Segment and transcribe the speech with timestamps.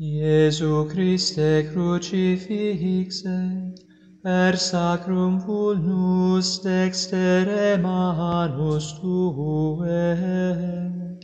[0.00, 3.74] Iesu Christe crucifixe,
[4.22, 11.18] per sacrum vulnus dextere manus tue,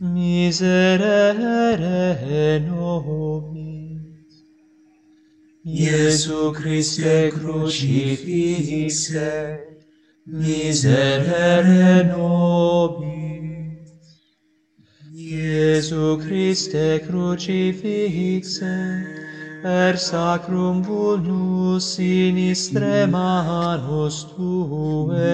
[0.00, 1.40] miserere
[2.60, 4.44] nobis.
[5.64, 9.32] Iesu Christe crucifixe,
[10.26, 13.23] miserere nobis.
[15.64, 18.76] Iesu Christe crucifixe,
[19.62, 22.36] per sacrum vulnus in
[23.10, 25.32] manus Tue,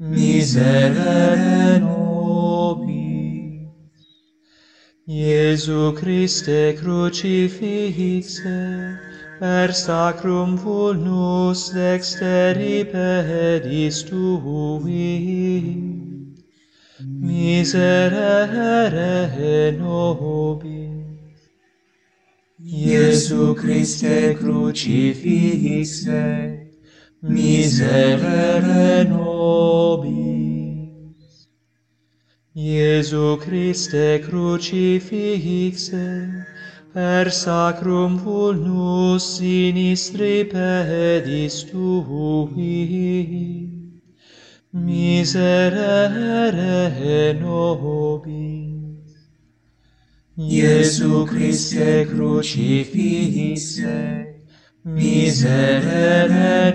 [0.00, 2.05] miserere nobis.
[5.08, 8.58] Iesu Christe crucifixe,
[9.38, 15.76] per sacrum vulnus dexteri pedis tui,
[17.22, 18.58] miserere
[19.78, 21.40] nobis.
[22.58, 26.24] Iesu Christe crucifixe,
[27.22, 29.65] miserere nobis.
[32.56, 36.06] Iesu Christe crucifixe,
[36.94, 42.56] per sacrum vulnus sinistri pedis tui,
[44.72, 45.66] miserere
[47.38, 49.12] nobis.
[50.38, 53.98] Iesu Christe crucifixe,
[54.82, 56.65] miserere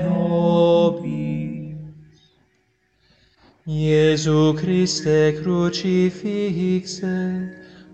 [4.11, 7.15] Iesu Christe crucifixe,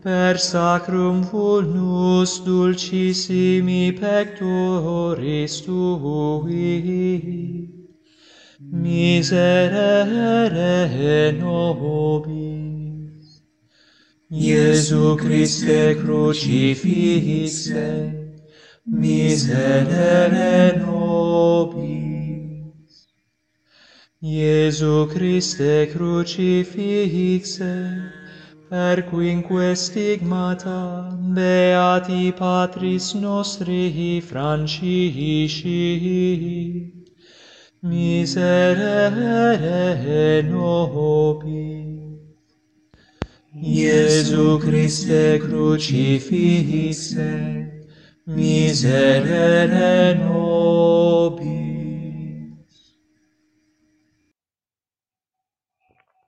[0.02, 6.90] per sacrum vulnus dulcissimi pectoris tui,
[8.74, 10.18] miserere
[11.38, 13.28] nobis.
[14.32, 17.86] Iesu Christe crucifixe,
[18.88, 22.37] miserere nobis.
[24.20, 27.70] Iesu Christe crucifixe,
[28.68, 35.70] per quinque stigmata beati patris nostri Francisci,
[37.84, 39.22] miserere
[40.42, 42.18] nobis.
[43.54, 47.30] Iesu Christe crucifixe,
[48.26, 50.97] miserere nobis.